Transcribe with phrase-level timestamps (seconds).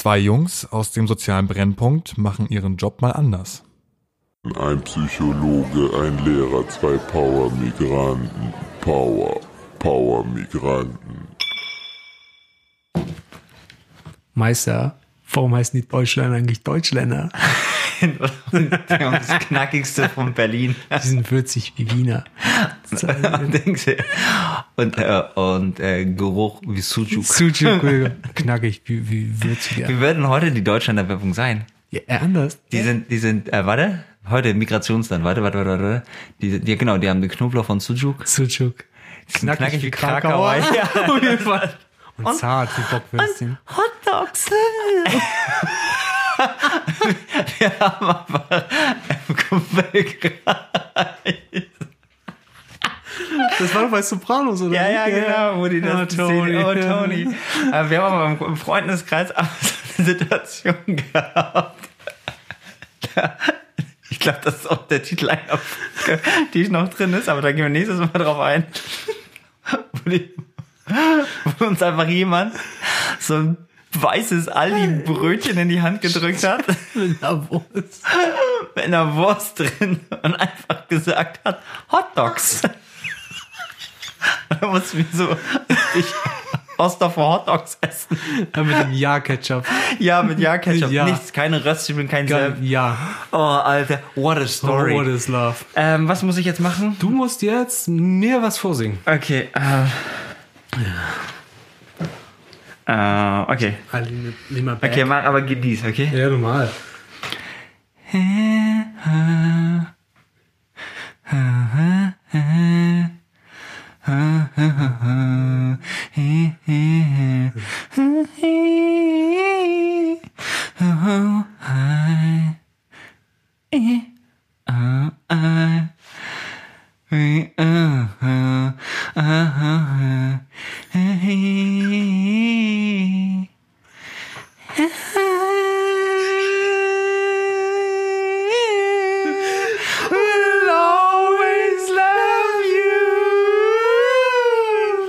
[0.00, 3.64] Zwei Jungs aus dem sozialen Brennpunkt machen ihren Job mal anders.
[4.58, 8.54] Ein Psychologe, ein Lehrer, zwei Power-Migranten.
[8.80, 9.38] Power,
[9.78, 11.28] Power-Migranten.
[14.32, 14.98] Meister,
[15.30, 17.28] warum heißen die Deutschländer eigentlich Deutschländer?
[18.00, 20.74] Das Knackigste von Berlin.
[20.90, 22.24] Die sind würzig wie Wiener.
[22.90, 23.06] Du?
[24.74, 27.24] und äh, und äh, Geruch wie Sujuk.
[27.24, 29.86] Sujuk, knackig wie, wie würzig.
[29.88, 31.66] Wie werden heute die Deutschländer Werbung sein?
[31.90, 32.58] Ja, anders.
[32.72, 36.02] Die sind, die sind, äh, warte, heute Migrationsland, warte, warte, warte, warte.
[36.40, 38.26] Die, die, genau, die haben den Knoblauch von Sujuk.
[38.26, 38.84] Sujuk.
[39.32, 40.56] Knackig, knackig wie Krakauer.
[40.74, 41.74] Ja, auf jeden Fall.
[42.18, 43.58] Und, und zart wie Bockwürstchen.
[43.76, 44.46] Hot Dogs.
[47.58, 48.64] Wir haben aber
[53.58, 54.74] Das war doch bei Sopranos, oder?
[54.74, 56.56] Ja, ja, genau, wo die das oh, Tony.
[56.56, 57.28] Oh, Tony.
[57.70, 61.76] Aber wir haben aber im Freundeskreis auch so eine Situation gehabt.
[64.10, 66.20] Ich glaube, das ist auch der Titel einer Folge,
[66.52, 68.66] die noch drin ist, aber da gehen wir nächstes Mal drauf ein.
[69.92, 70.34] Wo, die,
[71.58, 72.54] wo uns einfach jemand
[73.18, 73.56] so ein
[74.02, 76.64] weißes Aldi-Brötchen in die Hand gedrückt hat.
[76.94, 78.04] Mit einer Wurst.
[78.74, 82.62] Mit einer Wurst drin und einfach gesagt hat, Hot Dogs.
[84.60, 85.36] da mussten wir so
[85.94, 86.06] ich
[86.80, 88.18] Ostdorfer Hot Dogs essen.
[88.56, 89.64] Ja, mit dem Ja-Ketchup.
[89.98, 90.90] Ja, mit Ja-Ketchup.
[90.90, 91.04] Ja.
[91.04, 92.56] Nichts, keine Röstzwiebeln, kein Senf.
[92.62, 92.96] Ja.
[93.32, 94.94] Oh, Alter, what a story.
[94.94, 95.56] Oh, what is love.
[95.76, 96.96] ähm, was muss ich jetzt machen?
[96.98, 98.98] Du musst jetzt mir was vorsingen.
[99.04, 100.78] Okay, äh.
[102.90, 103.74] Äh, okay.
[103.92, 104.90] Aline, nimm mal back.
[104.90, 106.10] Okay, mach aber gib dies, okay?
[106.12, 106.68] Ja, normal.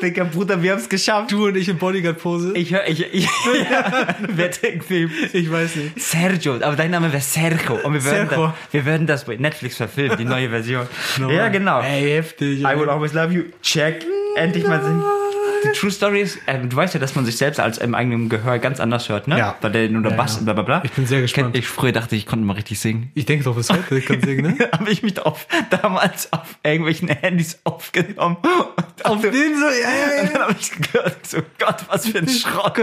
[0.01, 1.31] Digga, Bruder, wir haben es geschafft.
[1.33, 2.53] Du und ich in Bodyguard-Pose.
[2.55, 3.27] Ich höre, ich, ich,
[4.19, 5.11] wer denkt Film?
[5.33, 6.01] Ich weiß nicht.
[6.01, 7.75] Sergio, aber dein Name wäre Sergio.
[7.75, 8.47] Und wir werden, Sergio.
[8.47, 10.87] das, wir werden das bei Netflix verfilmen, die neue Version.
[11.31, 11.81] Ja, genau.
[11.81, 12.61] Ey, heftig.
[12.61, 13.43] I will always love you.
[13.61, 14.05] Check.
[14.35, 15.01] Endlich mal sehen.
[15.63, 18.29] Die True Story ist, äh, du weißt ja, dass man sich selbst als im eigenen
[18.29, 19.37] Gehör ganz anders hört, ne?
[19.37, 19.55] Ja.
[19.61, 20.39] Weil der nur der Ja, Bass ja.
[20.39, 20.81] und bla bla bla.
[20.83, 21.55] Ich bin sehr gespannt.
[21.55, 23.11] Ich früher dachte, ich konnte mal richtig singen.
[23.13, 24.69] Ich denke doch bis heute, ich kann singen, ne?
[24.71, 28.37] Habe ich mich auf, damals auf irgendwelchen Handys aufgenommen.
[28.41, 32.19] Und Auf den so, ja, ja, Und dann habe ich gehört, so Gott, was für
[32.19, 32.79] ein Schrott.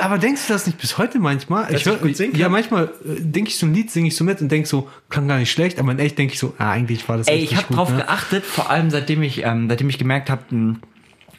[0.00, 1.66] Aber denkst du das nicht bis heute manchmal?
[1.72, 4.24] Dass ich gut singen ja, manchmal äh, denke ich so ein Lied, singe ich so
[4.24, 6.70] mit und denke so, kann gar nicht schlecht, aber in echt denke ich so, ah,
[6.70, 7.98] eigentlich war das Ey, echt ich nicht habe drauf ne?
[7.98, 10.42] geachtet, vor allem seitdem ich, ähm, seitdem ich gemerkt habe,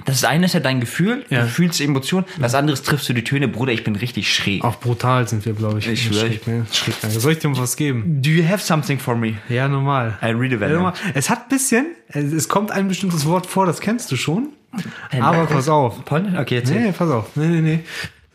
[0.07, 1.41] das eine ist ja dein Gefühl, Ja.
[1.43, 4.63] du fühlst Emotionen, das andere ist, triffst du die Töne, Bruder, ich bin richtig schräg.
[4.63, 5.87] Auch brutal sind wir, glaube ich.
[5.87, 6.21] Ich schwör.
[6.27, 6.65] Schräg, ne?
[6.71, 7.19] Schräg, Alter.
[7.19, 8.21] Soll ich dir was geben?
[8.21, 9.35] Do you have something for me?
[9.49, 10.17] Ja, normal.
[10.23, 10.93] I read a Ja, normal.
[11.13, 14.49] Es hat ein bisschen, es kommt ein bestimmtes Wort vor, das kennst du schon.
[15.19, 16.03] Aber pass auf.
[16.05, 16.37] Polnisch?
[16.39, 16.81] Okay, erzähl.
[16.81, 17.35] Nee, pass auf.
[17.35, 17.79] Nee, nee, nee.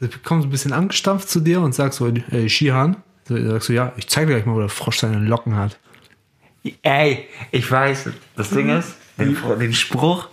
[0.00, 2.96] Du kommst ein bisschen angestampft zu dir und sagst so, äh, Shihan.
[3.28, 5.78] So, sagst du, ja, ich zeig dir gleich mal, wo der Frosch seine Locken hat.
[6.82, 10.28] Ey, ich weiß, das Ding ist, den, den Spruch,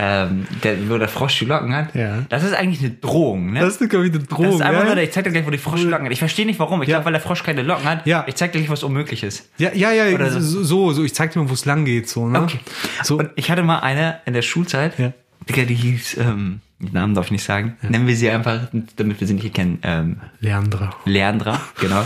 [0.00, 2.22] ähm, der, wo der Frosch die Locken hat, Ja.
[2.28, 3.60] das ist eigentlich eine Drohung, ne?
[3.60, 4.52] Das ist eine Das Drohung.
[4.54, 4.94] ist einfach ja?
[4.94, 6.12] nur, ich zeig dir gleich, wo die Frosch die Locken hat.
[6.12, 6.82] Ich verstehe nicht warum.
[6.82, 6.96] Ich Ja.
[6.96, 8.06] glaube, weil der Frosch keine Locken hat.
[8.06, 8.24] Ja.
[8.28, 9.48] Ich zeig dir gleich was Unmögliches.
[9.58, 10.62] Ja, ja, ja, Oder so.
[10.62, 12.42] so, so, ich zeig dir mal, wo es lang geht, so, ne?
[12.42, 12.60] Okay.
[13.02, 15.12] So, Und ich hatte mal eine in der Schulzeit, Ja.
[15.48, 19.18] Digga, die hieß, ähm, den Namen darf ich nicht sagen, nennen wir sie einfach, damit
[19.20, 20.94] wir sie nicht kennen, ähm, Leandra.
[21.06, 22.04] Leandra, genau.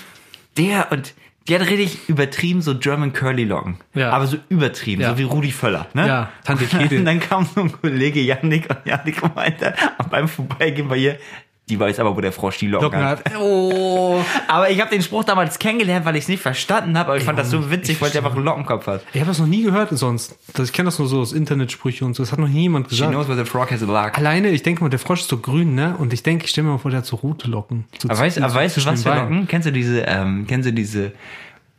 [0.56, 1.12] Der und
[1.48, 3.76] die hat richtig übertrieben so German Curly Locken.
[3.94, 4.10] Ja.
[4.10, 5.10] Aber so übertrieben, Ja.
[5.10, 5.86] so wie Rudi Völler.
[5.94, 6.06] Ne?
[6.06, 7.02] Ja, Tante Und Käthe.
[7.04, 9.74] dann kam so ein Kollege Yannick und Yannick meinte,
[10.10, 11.18] beim Vorbeigehen bei ihr,
[11.68, 13.24] die weiß aber, wo der Frosch die Locken, Locken hat.
[13.24, 13.40] hat.
[13.40, 14.20] Oh.
[14.46, 17.24] Aber ich habe den Spruch damals kennengelernt, weil ich es nicht verstanden habe, aber ich
[17.24, 19.02] fand das so witzig, weil sie einfach einen Lockenkopf hat.
[19.12, 20.38] Ich habe das noch nie gehört sonst.
[20.54, 22.22] Das, ich kenne das nur so aus Internetsprüche und so.
[22.22, 23.10] Das hat noch nie jemand She gesagt.
[23.10, 24.16] knows where the frog has a lock.
[24.16, 25.96] Alleine, ich denke mal, der Frosch ist so grün, ne?
[25.98, 27.84] Und ich denke, ich stelle mir mal vor, der hat so rote Locken.
[28.00, 29.14] So Aber weißt, aber weißt du, was für.
[29.14, 29.48] Locken?
[29.48, 31.12] Kennst du diese, ähm, kennst du diese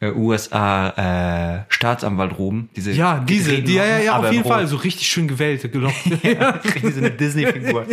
[0.02, 2.70] USA äh, Staatsanwalt-Roben?
[2.76, 4.48] Diese Ja, diese, die, ja, ja, ja, auf jeden.
[4.48, 6.14] Fall, so richtig schön gewellte Locken.
[6.64, 7.86] Richtig so eine Disney-Figur.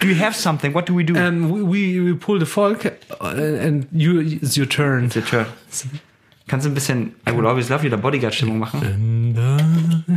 [0.00, 0.72] Do you have something?
[0.74, 1.14] What do we do?
[1.14, 5.06] um, we, we, we pull the folk uh, and you, it's your turn.
[5.06, 5.46] It's your turn.
[6.46, 10.16] Kannst du ein bisschen I Will Always Love You oder Bodyguard-Stimmung machen?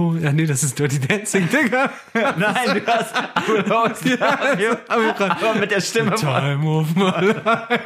[0.00, 1.90] Oh, ja, nee, das ist Dirty Dancing, Digga.
[2.14, 2.36] Nein,
[2.74, 3.14] du hast
[4.88, 7.80] aber mit der Stimme Time of my life.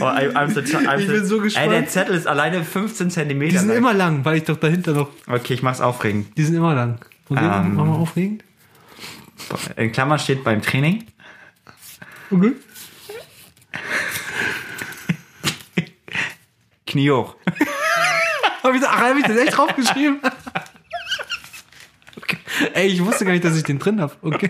[0.00, 1.66] Oh, I'm, I'm so, I'm Ich bin so gespannt.
[1.66, 3.78] Ey, der Zettel ist alleine 15 Zentimeter Die sind lang.
[3.78, 6.38] immer lang, weil ich doch dahinter noch, Okay, ich mach's aufregend.
[6.38, 7.04] die sind immer lang.
[7.28, 7.74] Und Ähm.
[7.74, 8.44] machen wir aufregend?
[9.76, 11.04] In Klammern steht beim Training.
[12.30, 12.52] Okay.
[16.86, 17.34] Knie hoch.
[18.62, 20.20] Ach, hab ich das echt draufgeschrieben?
[22.74, 24.16] Ey, ich wusste gar nicht, dass ich den drin hab.
[24.22, 24.48] Okay.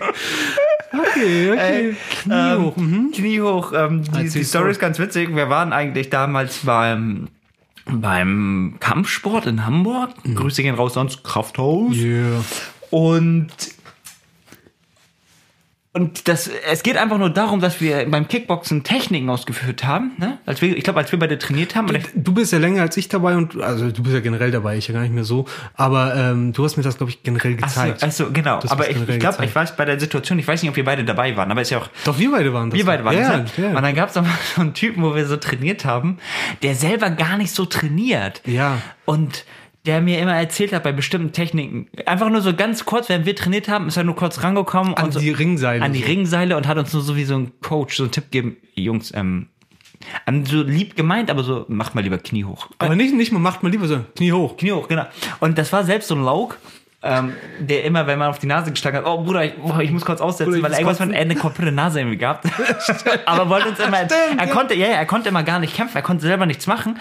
[0.91, 1.95] Okay, okay.
[2.21, 2.77] Knie ähm, hoch.
[2.77, 3.11] Mhm.
[3.13, 3.71] Knie hoch.
[3.75, 5.35] Ähm, die, Erzähl's die Story ist ganz witzig.
[5.35, 7.27] Wir waren eigentlich damals beim,
[7.85, 10.11] beim Kampfsport in Hamburg.
[10.23, 11.95] Grüße gehen raus, sonst Krafthaus.
[11.95, 12.43] Yeah.
[12.89, 13.49] Und
[15.95, 20.11] und das, es geht einfach nur darum, dass wir beim Kickboxen Techniken ausgeführt haben.
[20.17, 20.39] Ne?
[20.45, 21.87] Als wir, ich glaube, als wir beide trainiert haben.
[21.95, 24.75] Ich, Du bist ja länger als ich dabei und also du bist ja generell dabei,
[24.75, 25.45] ich ja gar nicht mehr so.
[25.73, 28.03] Aber ähm, du hast mir das, glaube ich, generell gezeigt.
[28.03, 28.59] Achso, genau.
[28.59, 30.75] Das aber du ich, ich glaube, ich weiß bei der Situation, ich weiß nicht, ob
[30.75, 31.87] wir beide dabei waren, aber ist ja auch.
[32.03, 32.77] Doch, wir beide waren das.
[32.77, 33.55] Wir beide waren ja, das.
[33.55, 33.69] ja, ne?
[33.71, 33.77] ja.
[33.77, 36.17] Und dann gab es mal so einen Typen, wo wir so trainiert haben,
[36.61, 38.41] der selber gar nicht so trainiert.
[38.45, 38.81] Ja.
[39.05, 39.45] Und
[39.85, 41.87] der mir immer erzählt hat bei bestimmten Techniken.
[42.05, 44.93] Einfach nur so ganz kurz, während wir trainiert haben, ist er nur kurz rangekommen.
[44.95, 46.03] An und so, die Ringseile An die.
[46.03, 48.57] Ringseile und hat uns nur so wie so ein Coach so einen Tipp gegeben.
[48.73, 49.47] Jungs, ähm,
[50.25, 52.69] an so lieb gemeint, aber so, macht mal lieber Knie hoch.
[52.77, 54.57] Aber nicht, nicht, man macht mal lieber so Knie hoch.
[54.57, 55.05] Knie hoch, genau.
[55.39, 56.57] Und das war selbst so ein Lauk,
[57.05, 59.91] ähm, der immer, wenn man auf die Nase geschlagen hat, oh Bruder, ich, boah, ich
[59.91, 61.11] muss kurz aussetzen, Bruder, weil muss irgendwas kotzen.
[61.11, 62.45] von er eine komplette Nase irgendwie gehabt.
[63.25, 66.01] Aber wollte uns immer, er konnte, ja, ja, er konnte immer gar nicht kämpfen, er
[66.01, 66.99] konnte selber nichts machen.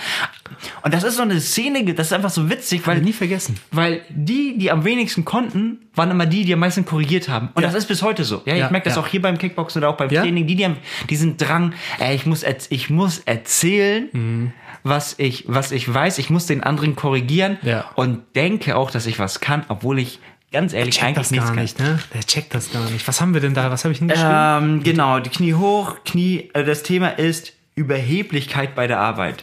[0.82, 3.56] Und das ist so eine Szene, das ist einfach so witzig, weil Nie vergessen.
[3.72, 7.48] weil die, die am wenigsten konnten, waren immer die, die am meisten korrigiert haben.
[7.54, 7.68] Und Ja.
[7.68, 8.42] das ist bis heute so.
[8.44, 10.08] Ja, Ja, ich merke das auch hier beim Kickboxen oder auch beim.
[10.08, 10.46] Training.
[10.46, 10.76] Die, die haben
[11.08, 14.52] diesen Drang, ey, ich muss, ich muss erzählen, Mhm.
[14.84, 16.19] Was ich, was ich weiß.
[16.19, 17.86] Ich muss den anderen korrigieren Ja.
[17.96, 20.20] und denke auch, dass ich was kann, obwohl ich
[20.52, 21.62] ganz ehrlich Checkt eigentlich das nichts gar kann.
[21.64, 21.98] nicht, ne?
[22.14, 23.08] Der checkt das gar nicht.
[23.08, 23.70] Was haben wir denn da?
[23.72, 24.31] Was habe ich hingeschrieben?
[24.32, 29.42] Ähm, genau, die Knie hoch, Knie, äh, das Thema ist Überheblichkeit bei der Arbeit.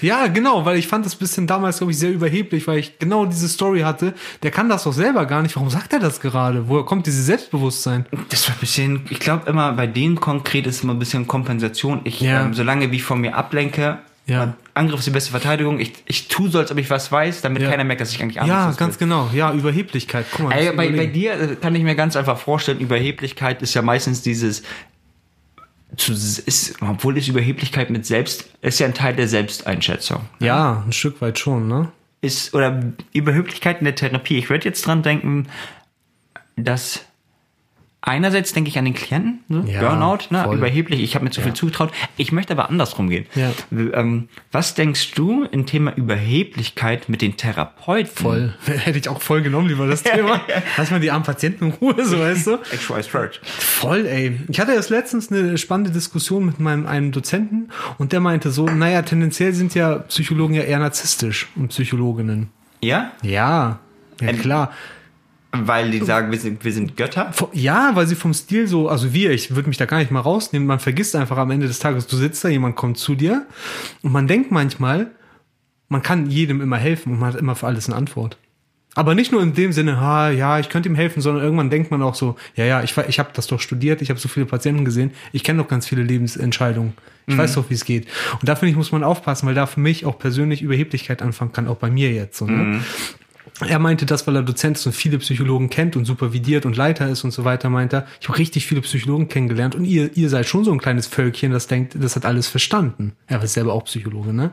[0.00, 3.26] Ja, genau, weil ich fand das bisschen damals, glaube ich, sehr überheblich, weil ich genau
[3.26, 4.14] diese Story hatte.
[4.44, 5.56] Der kann das doch selber gar nicht.
[5.56, 6.68] Warum sagt er das gerade?
[6.68, 8.06] Woher kommt dieses Selbstbewusstsein?
[8.28, 12.00] Das war ein bisschen, ich glaube immer, bei denen konkret ist immer ein bisschen Kompensation.
[12.04, 12.42] Ich, Ja.
[12.44, 13.98] ähm, solange wie ich von mir ablenke,
[14.28, 14.54] Ja.
[14.74, 15.80] Angriff ist die beste Verteidigung.
[15.80, 17.70] Ich, ich tue so, als ob ich was weiß, damit Ja.
[17.70, 19.30] keiner merkt, dass ich eigentlich Ja, anders ganz genau.
[19.32, 20.26] Ja, Überheblichkeit.
[20.30, 20.52] Guck mal.
[20.52, 24.20] Ey, bei, bei dir äh, kann ich mir ganz einfach vorstellen, Überheblichkeit ist ja meistens
[24.22, 24.62] dieses,
[25.96, 30.20] zu, ist, obwohl ist Überheblichkeit mit Selbst, ist ja ein Teil der Selbsteinschätzung.
[30.40, 31.90] Ja, ein Stück weit schon, ne?
[32.20, 32.82] Ist, oder
[33.14, 34.36] Überheblichkeit in der Therapie.
[34.38, 35.46] Ich würde jetzt dran denken,
[36.56, 37.04] dass
[38.00, 39.70] einerseits denke ich an den Klienten, ne?
[39.70, 40.44] Ja, Burnout, ne?
[40.44, 40.56] voll.
[40.56, 41.92] überheblich, ich habe mir zu viel zugetraut.
[42.16, 43.26] Ich möchte aber andersrum gehen.
[43.34, 43.50] Ja.
[43.70, 48.10] Ähm, was denkst du im Thema Überheblichkeit mit den Therapeuten?
[48.14, 48.54] Voll.
[48.66, 50.40] Hätte ich auch voll genommen, lieber das Thema.
[50.76, 52.54] Lass mal die armen Patienten in Ruhe, so weißt du.
[52.72, 53.40] Actual Search.
[53.42, 54.38] Voll, ey.
[54.48, 58.66] Ich hatte erst letztens eine spannende Diskussion mit meinem einem Dozenten und der meinte so,
[58.66, 62.50] naja, tendenziell sind ja Psychologen ja eher narzisstisch und Psychologinnen.
[62.80, 63.12] Ja?
[63.22, 63.80] Ja,
[64.20, 64.72] ja Ähm, klar.
[65.52, 67.32] Weil die sagen, wir sind, wir sind Götter?
[67.52, 70.20] Ja, weil sie vom Stil so, also wir, ich würde mich da gar nicht mal
[70.20, 73.46] rausnehmen, man vergisst einfach am Ende des Tages, du sitzt da, jemand kommt zu dir
[74.02, 75.10] und man denkt manchmal,
[75.88, 78.36] man kann jedem immer helfen und man hat immer für alles eine Antwort.
[78.94, 81.90] Aber nicht nur in dem Sinne, ha, ja, ich könnte ihm helfen, sondern irgendwann denkt
[81.90, 84.44] man auch so, ja, ja, ich, ich habe das doch studiert, ich habe so viele
[84.44, 86.94] Patienten gesehen, ich kenne doch ganz viele Lebensentscheidungen.
[87.28, 88.08] Ich weiß doch, wie es geht.
[88.40, 91.52] Und da finde ich, muss man aufpassen, weil da für mich auch persönlich Überheblichkeit anfangen
[91.52, 92.38] kann, auch bei mir jetzt.
[92.38, 92.80] So, ne?
[93.66, 97.08] Er meinte das, weil er Dozent ist und viele Psychologen kennt und supervidiert und Leiter
[97.08, 98.06] ist und so weiter, meint er.
[98.20, 101.52] Ich habe richtig viele Psychologen kennengelernt und ihr, ihr seid schon so ein kleines Völkchen,
[101.52, 103.12] das denkt, das hat alles verstanden.
[103.26, 104.52] Er ist selber auch Psychologe, ne?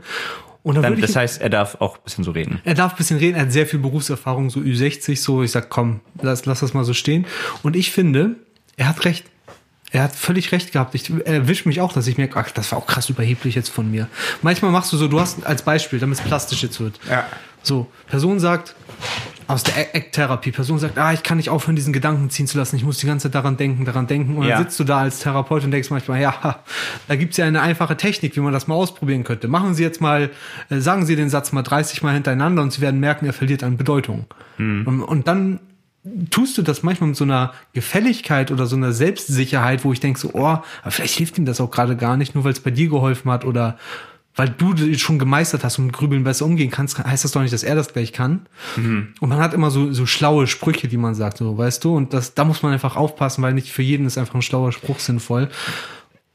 [0.64, 2.60] Und dann Dann, würde ich, das heißt, er darf auch ein bisschen so reden.
[2.64, 5.44] er darf ein bisschen reden, er hat sehr viel Berufserfahrung, so Ü60, so.
[5.44, 7.26] Ich sag, komm, lass, lass das mal so stehen.
[7.62, 8.38] Und ich finde,
[8.76, 9.26] er hat recht.
[9.92, 10.96] Er hat völlig recht gehabt.
[10.96, 13.90] Ich erwische mich auch, dass ich merke, ach, das war auch krass überheblich jetzt von
[13.90, 14.10] mir.
[14.42, 17.00] Manchmal machst du so, du hast als Beispiel, damit es plastisch jetzt wird.
[17.10, 17.26] Ja.
[17.66, 18.76] So, Person sagt,
[19.48, 22.76] aus der Ecktherapie, Person sagt, ah, ich kann nicht aufhören, diesen Gedanken ziehen zu lassen,
[22.78, 24.38] ich muss die ganze Zeit daran denken, daran denken.
[24.38, 24.56] Und Ja.
[24.56, 26.60] dann sitzt du da als Therapeut und denkst manchmal, ja,
[27.08, 29.48] da gibt's ja eine einfache Technik, wie man das mal ausprobieren könnte.
[29.48, 30.32] Machen Sie jetzt mal,
[30.70, 33.64] äh, sagen Sie den Satz mal 30 Mal hintereinander und Sie werden merken, er verliert
[33.64, 34.26] an Bedeutung.
[34.58, 35.60] Und, und dann
[36.30, 40.20] tust du das manchmal mit so einer Gefälligkeit oder so einer Selbstsicherheit, wo ich denke
[40.20, 42.72] so, oh, aber vielleicht hilft ihm das auch gerade gar nicht, nur weil es bei
[42.72, 43.78] dir geholfen hat oder
[44.36, 47.42] weil du das schon gemeistert hast und mit Grübeln besser umgehen kannst, heißt das doch
[47.42, 48.46] nicht, dass er das gleich kann.
[48.76, 52.14] Und man hat immer so, so schlaue Sprüche, die man sagt, so, weißt du, und
[52.14, 55.00] das, da muss man einfach aufpassen, weil nicht für jeden ist einfach ein schlauer Spruch
[55.00, 55.50] sinnvoll.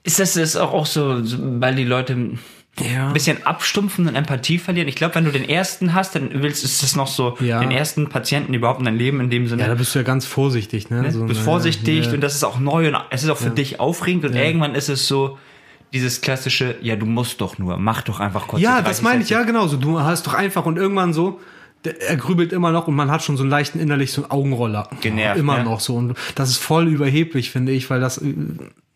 [0.02, 1.20] Ist das ist auch, auch so,
[1.60, 2.16] weil die Leute,
[2.80, 3.08] Ja.
[3.08, 4.88] ein bisschen abstumpfen und Empathie verlieren.
[4.88, 7.60] Ich glaube, wenn du den ersten hast, dann willst ist es noch so Ja.
[7.60, 9.62] den ersten Patienten überhaupt in dein Leben in dem Sinne.
[9.62, 11.02] Ja, da bist du ja ganz vorsichtig, ne?
[11.02, 12.12] Du So, bist ne, vorsichtig ja.
[12.14, 14.88] und das ist auch neu und es ist auch für dich aufregend und irgendwann ist
[14.88, 15.36] es so
[15.92, 18.62] dieses klassische, ja, du musst doch nur, mach doch einfach kurz.
[18.62, 19.76] Ja, das 30 meine ich, ja, genau so.
[19.76, 21.40] Du hast doch einfach und irgendwann so,
[21.84, 24.30] der- er grübelt immer noch und man hat schon so einen leichten innerlich so einen
[24.30, 24.88] Augenroller.
[25.00, 25.64] Genervt, Immer ja.
[25.64, 25.96] noch so.
[25.96, 28.34] Und das ist voll überheblich, finde ich, weil das, äh,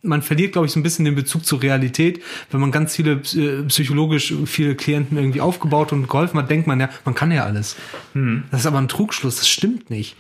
[0.03, 2.23] man verliert, glaube ich, so ein bisschen den Bezug zur Realität.
[2.51, 6.79] Wenn man ganz viele äh, psychologisch viele Klienten irgendwie aufgebaut und geholfen hat, denkt man
[6.79, 7.75] ja, man kann ja alles.
[8.13, 8.45] Hm.
[8.51, 10.15] Das ist aber ein Trugschluss, das stimmt nicht.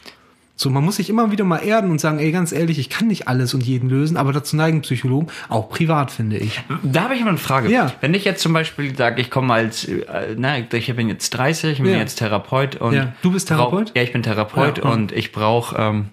[0.56, 3.08] So, man muss sich immer wieder mal erden und sagen, ey, ganz ehrlich, ich kann
[3.08, 6.62] nicht alles und jeden lösen, aber dazu neigen Psychologen, auch privat, finde ich.
[6.84, 7.68] Da habe ich mal eine Frage.
[7.72, 7.92] Ja.
[8.00, 11.72] Wenn ich jetzt zum Beispiel sage, ich komme als, äh, na, ich bin jetzt 30,
[11.78, 11.98] ich bin Ja.
[11.98, 13.12] jetzt Therapeut und Ja.
[13.22, 13.86] Du bist Therapeut?
[13.86, 16.10] Brauch, ja, ich bin Therapeut Ja, und- und ich brauche ähm,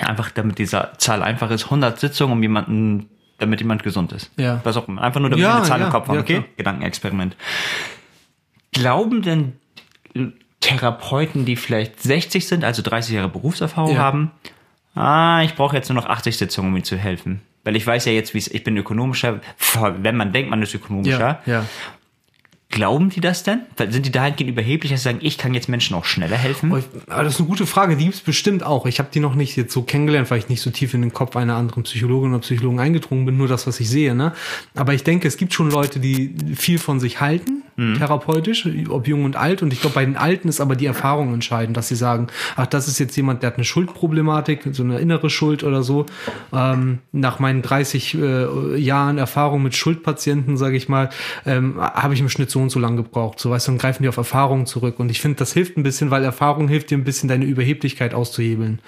[0.00, 4.30] einfach, damit diese Zahl einfach ist, 100 Sitzungen, um jemanden, damit jemand gesund ist.
[4.38, 4.62] Ja.
[4.64, 5.02] Was auch immer.
[5.02, 6.18] Einfach nur, damit Ja, wir eine Zahl im Kopf haben.
[6.18, 6.34] okay?
[6.36, 6.44] klar.
[6.56, 7.36] Gedankenexperiment.
[8.72, 9.52] Glauben denn
[10.62, 13.98] Therapeuten, die vielleicht 60 sind, also 30 Jahre Berufserfahrung Ja.
[14.00, 14.30] haben,
[14.94, 17.42] ah, ich brauche jetzt nur noch 80 Sitzungen, um ihnen zu helfen.
[17.64, 19.40] Weil ich weiß ja jetzt, wie es, ich bin ökonomischer,
[19.98, 21.40] wenn man denkt, man ist ökonomischer.
[21.46, 21.64] ja.
[22.70, 23.60] Glauben die das denn?
[23.90, 26.72] Sind die dahingehend überheblich, dass sie sagen, ich kann jetzt Menschen auch schneller helfen?
[26.72, 26.80] Oh,
[27.12, 28.86] Aber das ist eine gute Frage, die gibt's bestimmt auch.
[28.86, 31.12] Ich habe die noch nicht jetzt so kennengelernt, weil ich nicht so tief in den
[31.12, 34.14] Kopf einer anderen Psychologin oder Psychologen eingedrungen bin, nur das, was ich sehe.
[34.14, 34.32] Ne?
[34.74, 39.24] Aber ich denke, es gibt schon Leute, die viel von sich halten, therapeutisch, ob jung
[39.24, 39.62] und alt.
[39.62, 42.26] Und ich glaube, bei den Alten ist aber die Erfahrung entscheidend, dass sie sagen,
[42.56, 46.06] ach, das ist jetzt jemand, der hat eine Schuldproblematik, so eine innere Schuld oder so.
[46.52, 51.10] Ähm, nach meinen 30 äh, Jahren Erfahrung mit Schuldpatienten, sage ich mal,
[51.46, 53.40] ähm, habe ich im Schnitt so und so lang gebraucht.
[53.40, 54.98] So weißt du, dann greifen die auf Erfahrung zurück.
[54.98, 58.14] Und ich finde, das hilft ein bisschen, weil Erfahrung hilft dir ein bisschen, deine Überheblichkeit
[58.14, 58.80] auszuhebeln.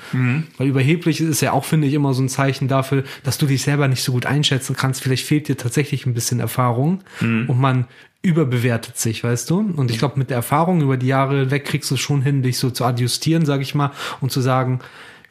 [0.58, 3.62] Weil überheblich ist ja auch, finde ich, immer so ein Zeichen dafür, dass du dich
[3.62, 5.02] selber nicht so gut einschätzen kannst.
[5.02, 7.00] Vielleicht fehlt dir tatsächlich ein bisschen Erfahrung
[7.48, 7.86] und man
[8.25, 9.61] überbewertet sich, weißt du?
[9.76, 12.43] Und ich glaube, mit der Erfahrung über die Jahre weg kriegst du es schon hin,
[12.43, 14.81] dich so zu adjustieren, sage ich mal, und zu sagen,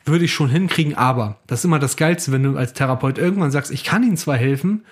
[0.06, 3.52] würde ich schon hinkriegen, aber das ist immer das Geilste, wenn du als Therapeut irgendwann
[3.52, 4.86] sagst, ich kann Ihnen zwar helfen,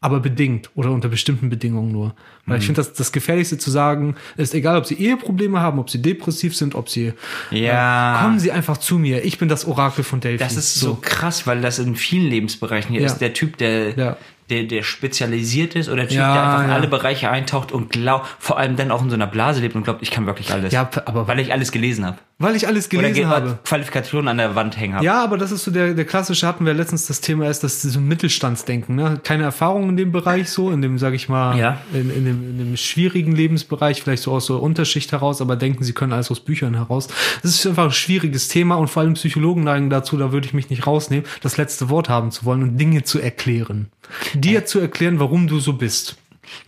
[0.00, 2.14] aber bedingt oder unter bestimmten Bedingungen nur.
[2.46, 5.90] Weil ich finde, das, das Gefährlichste zu sagen ist, egal, ob Sie Eheprobleme haben, ob
[5.90, 7.12] Sie depressiv sind, ob Sie,
[7.50, 8.18] Ja.
[8.18, 9.24] äh, kommen Sie einfach zu mir.
[9.24, 10.38] Ich bin das Orakel von Delphi.
[10.44, 13.06] Das ist so, krass, weil das in vielen Lebensbereichen hier Ja.
[13.06, 13.18] ist.
[13.18, 14.16] Der Typ, der, Ja.
[14.48, 18.28] der, der spezialisiert ist oder der Typ, Ja, der einfach alle Bereiche eintaucht und glaubt,
[18.38, 20.72] vor allem dann auch in so einer Blase lebt und glaubt, ich kann wirklich alles.
[20.72, 22.18] Ja, aber weil ich alles gelesen habe.
[22.38, 23.58] weil ich alles Oder gelesen ge- habe.
[23.64, 25.04] Qualifikationen an der Wand hängen habe.
[25.04, 27.82] Ja, aber das ist so der, der klassische, hatten wir letztens das Thema ist, das
[27.84, 29.18] ist so ein Mittelstandsdenken, ne?
[29.24, 31.78] Keine Erfahrung in dem Bereich so, in dem, sag ich mal, Ja.
[31.94, 35.84] in, in, dem, in dem schwierigen Lebensbereich, vielleicht so aus so Unterschicht heraus, aber denken,
[35.84, 37.08] sie können alles aus Büchern heraus.
[37.42, 40.54] Das ist einfach ein schwieriges Thema und vor allem Psychologen neigen dazu, da würde ich
[40.54, 43.88] mich nicht rausnehmen, das letzte Wort haben zu wollen und Dinge zu erklären.
[44.34, 46.16] Dir zu erklären, warum du so bist.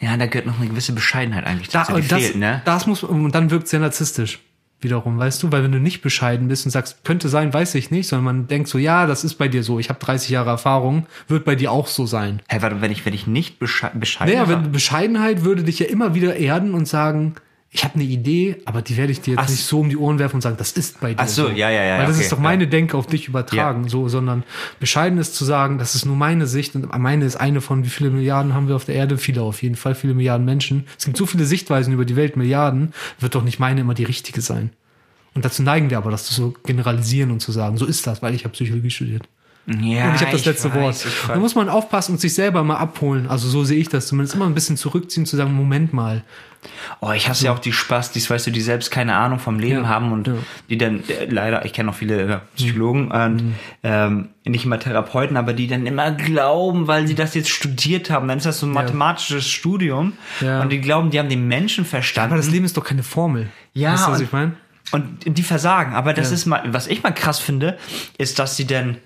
[0.01, 2.63] Ja, da gehört noch eine gewisse Bescheidenheit eigentlich Da, das, fehlt, ne?
[2.65, 4.41] das muss, und dann wirkt sehr narzisstisch.
[4.81, 7.91] Wiederum, weißt du, weil wenn du nicht bescheiden bist und sagst, könnte sein, weiß ich
[7.91, 10.51] nicht, sondern man denkt so, ja, das ist bei dir so, ich habe 30 Jahre
[10.51, 12.41] Erfahrung, wird bei dir auch so sein.
[12.47, 15.87] Hey, warte, wenn ich, wenn ich nicht besche bescheiden Naja, wenn Bescheidenheit würde dich ja
[15.87, 17.35] immer wieder erden und sagen,
[17.71, 19.97] ich habe eine Idee, aber die werde ich dir jetzt Ach nicht so um die
[19.99, 21.21] Ohren werfen und sagen, das ist bei dir.
[21.21, 22.43] Ach so, ja, ja, ja, Weil das okay, ist doch ja.
[22.43, 24.43] meine Denke auf dich übertragen, so, sondern
[24.81, 27.91] bescheiden ist zu sagen, das ist nur meine Sicht und meine ist eine von wie
[27.91, 29.19] viele Milliarden haben wir auf der Erde?
[29.19, 30.87] Viele auf jeden Fall, viele Milliarden Menschen.
[30.97, 34.05] Es gibt so viele Sichtweisen über die Welt, Milliarden, wird doch nicht meine immer die
[34.05, 34.71] richtige sein.
[35.35, 38.23] Und dazu neigen wir aber, das zu so generalisieren und zu sagen, so ist das,
[38.23, 39.29] weil ich habe Psychologie studiert.
[39.69, 41.07] Ja, und ich habe das letzte weiß, Wort.
[41.29, 43.27] Da muss man aufpassen und sich selber mal abholen.
[43.29, 44.35] Also so sehe ich das zumindest.
[44.35, 46.23] Immer ein bisschen zurückziehen, zu sagen, Moment mal.
[47.01, 49.83] Oh, ich hasse ja auch die Spastis, weißt du, die selbst keine Ahnung vom Leben
[49.83, 50.35] Ja, haben und ja.
[50.69, 55.37] die dann, äh, leider, ich kenne auch viele äh, Psychologen und ähm, nicht immer Therapeuten,
[55.37, 58.67] aber die dann immer glauben, weil sie das jetzt studiert haben, dann ist das so
[58.67, 60.61] ein mathematisches Studium Ja.
[60.63, 62.33] und die glauben, die haben den Menschen verstanden.
[62.33, 63.49] Aber das Leben ist doch keine Formel.
[63.75, 64.53] Ja, Weißt du, was und- ich meine?
[64.91, 65.93] Und die versagen.
[65.95, 67.77] Aber das ist mal, was ich mal krass finde,
[68.17, 68.97] ist, dass sie dann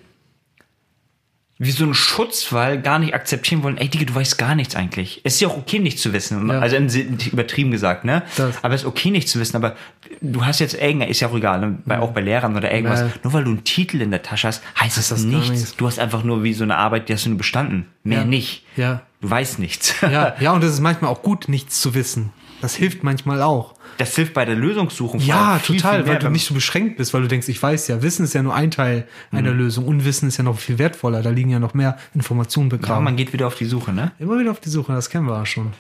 [1.65, 5.21] wie so ein Schutzwall gar nicht akzeptieren wollen, ey Digga, du weißt gar nichts eigentlich.
[5.23, 6.49] Es ist ja auch okay, nichts zu wissen.
[6.49, 6.59] Ja.
[6.59, 8.25] Also übertrieben gesagt, ne?
[8.37, 8.65] Das.
[8.65, 9.55] Aber es ist okay, nichts zu wissen.
[9.55, 9.77] Aber
[10.21, 11.79] du hast jetzt irgendein, ist ja auch egal, ne?
[11.87, 13.01] bei, auch bei Lehrern oder irgendwas.
[13.03, 13.11] Ja.
[13.23, 15.51] Nur weil du einen Titel in der Tasche hast, heißt das, das nichts.
[15.51, 15.77] nichts.
[15.77, 17.87] Du hast einfach nur wie so eine Arbeit, die hast du nur bestanden.
[18.03, 18.25] Mehr Ja.
[18.25, 18.65] nicht.
[18.77, 19.03] Ja.
[19.21, 19.95] Du weißt nichts.
[20.03, 22.33] Ja, ja, und es ist manchmal auch gut, nichts zu wissen.
[22.63, 23.75] Das hilft manchmal auch.
[23.99, 25.21] Das hilft bei der Lösungssuchung.
[25.21, 27.49] vor Ja, viel, total, viel mehr, weil du nicht so beschränkt bist, weil du denkst,
[27.49, 29.59] ich weiß ja, Wissen ist ja nur ein Teil einer Mhm.
[29.59, 29.87] Lösung.
[29.87, 31.21] Unwissen ist ja noch viel wertvoller.
[31.23, 33.05] Da liegen ja noch mehr Informationen Ja, begraben.
[33.05, 34.13] man geht wieder auf die Suche, ne?
[34.19, 35.73] Immer wieder auf die Suche, das kennen wir ja schon.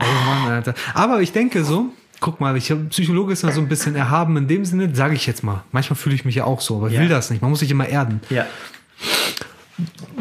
[0.00, 0.74] Oh Mann, Alter.
[0.94, 1.86] Aber ich denke so,
[2.20, 5.14] guck mal, ich hab, Psychologe ist ja so ein bisschen erhaben in dem Sinne, sage
[5.14, 5.64] ich jetzt mal.
[5.72, 7.00] Manchmal fühle ich mich ja auch so, aber ich Ja.
[7.00, 7.40] will das nicht.
[7.42, 8.20] Man muss sich immer erden.
[8.30, 8.44] Ja.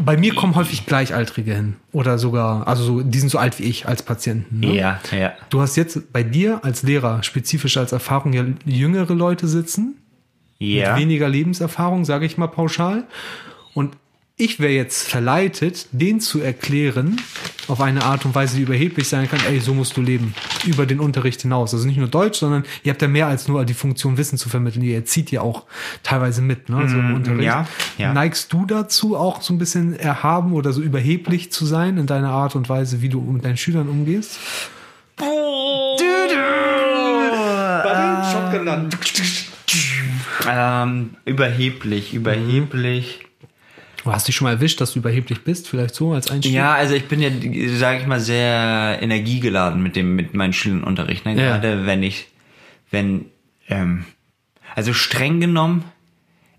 [0.03, 1.75] Bei mir kommen häufig Gleichaltrige hin.
[1.91, 4.59] Oder sogar, also so, die sind so alt wie ich als Patienten.
[4.59, 4.75] Ne?
[4.75, 5.33] Ja, ja.
[5.49, 9.95] Du hast jetzt bei dir als Lehrer spezifisch als Erfahrung ja jüngere Leute sitzen,
[10.59, 10.93] Ja.
[10.93, 13.05] mit weniger Lebenserfahrung, sage ich mal pauschal.
[13.73, 13.95] Und
[14.41, 17.21] ich wäre jetzt verleitet, denen zu erklären,
[17.67, 20.33] auf eine Art und Weise, die überheblich sein kann, ey, so musst du leben.
[20.65, 21.75] Über den Unterricht hinaus.
[21.75, 24.49] Also nicht nur Deutsch, sondern ihr habt ja mehr als nur die Funktion, Wissen zu
[24.49, 24.81] vermitteln.
[24.83, 25.65] Ihr erzieht ja auch
[26.01, 26.89] teilweise mit, ne?
[26.89, 27.43] So im Unterricht.
[27.43, 27.67] ja,
[27.99, 28.13] ja.
[28.13, 32.31] Neigst du dazu, auch so ein bisschen erhaben oder so überheblich zu sein in deiner
[32.31, 34.39] Art und Weise, wie du mit deinen Schülern umgehst?
[40.49, 43.27] Ähm, überheblich, überheblich.
[44.03, 46.53] Du hast dich schon mal erwischt, dass du überheblich bist, vielleicht so als Einstieg?
[46.53, 47.29] Ja, also ich bin ja,
[47.77, 51.25] sage ich mal, sehr energiegeladen mit dem, mit meinen Schülern im Unterricht.
[51.25, 51.35] Ne?
[51.35, 51.57] Ja.
[51.57, 52.27] Gerade wenn ich,
[52.89, 53.25] wenn,
[53.69, 54.05] ähm,
[54.75, 55.83] also streng genommen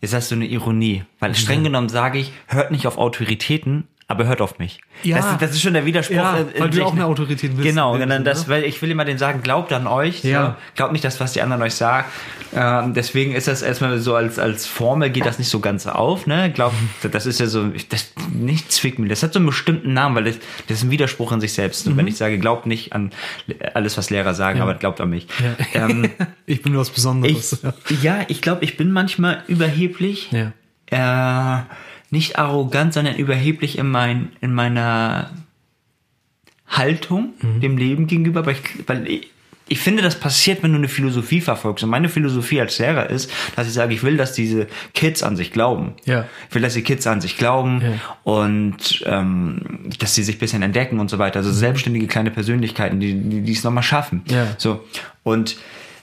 [0.01, 4.26] ist das so eine Ironie, weil streng genommen sage ich, hört nicht auf Autoritäten, aber
[4.26, 4.81] hört auf mich.
[5.02, 5.16] Ja.
[5.16, 6.14] Das, ist- das ist schon der Widerspruch.
[6.16, 7.07] Ja, äh, weil du sich, auch eine ne?
[7.07, 7.62] Autorität bist.
[7.62, 8.54] Genau, genau Sinne, das, ne?
[8.54, 10.23] weil ich will immer den sagen, glaubt an euch.
[10.23, 10.47] Ja.
[10.47, 10.54] So.
[10.76, 12.07] Glaubt nicht das, was die anderen euch sagen.
[12.54, 16.26] Ähm, deswegen ist das erstmal so als, als Formel geht das nicht so ganz auf,
[16.26, 16.50] ne?
[16.52, 16.75] Glaubt,
[17.11, 19.09] das ist ja so, das, nicht Zwickmühle.
[19.11, 20.37] Das hat so einen bestimmten Namen, weil das,
[20.69, 21.87] das ist ein Widerspruch in sich selbst.
[21.87, 23.11] Und wenn ich sage, glaubt nicht an
[23.75, 25.26] alles, was Lehrer sagen, aber glaubt an mich.
[25.75, 25.87] Ja.
[25.88, 26.11] Ähm,
[26.47, 27.62] ich bin was ich, Besonderes.
[27.62, 27.73] ja.
[28.02, 30.31] ja, ich glaube, ich bin manchmal überheblich.
[30.31, 30.52] Ja.
[30.90, 31.62] Äh,
[32.12, 35.31] nicht arrogant, sondern überheblich in, mein, in meiner
[36.69, 37.61] Haltung Mhm.
[37.61, 38.47] dem Leben gegenüber.
[38.47, 39.31] Weil ich, weil ich,
[39.69, 41.85] ich finde, das passiert, wenn du eine Philosophie verfolgst.
[41.85, 45.37] Und meine Philosophie als Lehrer ist, dass ich sage, ich will, dass diese Kids an
[45.37, 45.95] sich glauben.
[46.04, 46.26] Ja.
[46.49, 48.16] Ich will, dass die Kids an sich glauben Ja.
[48.25, 49.61] und ähm,
[49.99, 51.38] dass sie sich ein bisschen entdecken und so weiter.
[51.38, 54.23] Also selbstständige kleine Persönlichkeiten, die die die es nochmal schaffen.
[54.28, 54.49] Ja.
[54.59, 54.85] So.
[55.23, 55.57] Und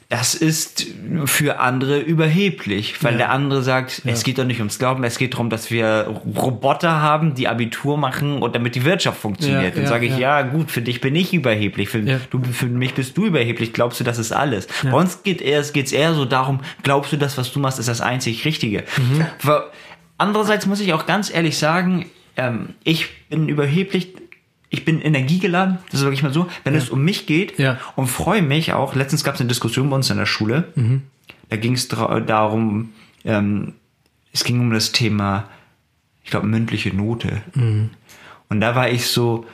[0.09, 0.87] das ist
[1.25, 3.17] für andere überheblich, weil Ja.
[3.19, 6.99] der andere sagt, es geht doch nicht ums Glauben, es geht darum, dass wir Roboter
[6.99, 9.63] haben, die Abitur machen und damit die Wirtschaft funktioniert.
[9.65, 10.39] Ja, Dann ja, sage ich, ja.
[10.39, 10.41] ja.
[10.41, 12.19] gut, für dich bin ich überheblich, für, Ja.
[12.31, 14.67] du, für mich bist du überheblich, glaubst du, das ist alles.
[14.81, 17.87] Bei uns geht es geht's eher so darum, glaubst du, das, was du machst, ist
[17.87, 18.85] das einzig Richtige.
[18.97, 19.25] Mhm.
[20.17, 24.13] Andererseits muss ich auch ganz ehrlich sagen, ähm, ich bin überheblich,
[24.69, 27.79] ich bin energiegeladen, das sage ich mal so, wenn es um mich geht Ja.
[27.95, 28.93] und freue mich auch.
[28.95, 30.71] Letztens gab es eine Diskussion bei uns in der Schule.
[31.49, 32.89] Da ging es darum,
[33.25, 33.73] ähm,
[34.31, 35.49] es ging um das Thema,
[36.23, 37.41] ich glaube, mündliche Note.
[37.55, 39.45] Und da war ich so,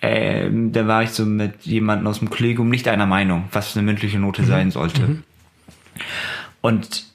[0.00, 3.84] ähm, da war ich so mit jemandem aus dem Kollegium nicht einer Meinung, was eine
[3.84, 5.22] mündliche Note sein sollte.
[6.60, 7.06] Und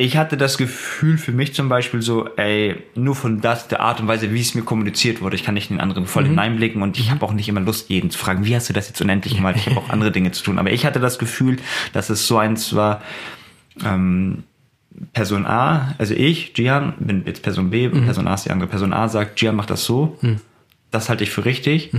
[0.00, 3.98] ich hatte das Gefühl für mich zum Beispiel so, ey, nur von das, der Art
[4.00, 6.82] und Weise, wie es mir kommuniziert wurde, ich kann nicht in den anderen voll hineinblicken
[6.82, 9.00] und ich habe auch nicht immer Lust, jeden zu fragen, wie hast du das jetzt
[9.00, 9.56] unendlich gemacht?
[9.56, 10.60] Ich habe auch andere Dinge zu tun.
[10.60, 11.56] Aber ich hatte das Gefühl,
[11.94, 13.02] dass es so eins war,
[13.84, 14.44] ähm,
[15.14, 18.68] Person A, also ich, Gian, bin jetzt Person B, Person A ist die andere.
[18.68, 20.16] Person A sagt, Gian macht das so,
[20.92, 21.92] das halte ich für richtig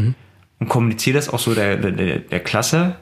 [0.59, 2.95] und kommuniziere das auch so der, der, der Klasse.